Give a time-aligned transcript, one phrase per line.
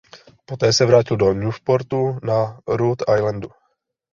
[0.45, 3.49] Poté se vrátil do Newportu na Rhode Islandu.